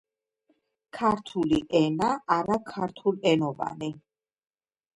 ქართული 0.97 1.59
ენა 1.81 2.09
არაქართულენოვანი 2.37 3.95